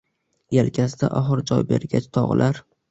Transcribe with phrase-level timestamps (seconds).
[0.57, 2.67] Yelkasidan oxir joy bergach tog‘lar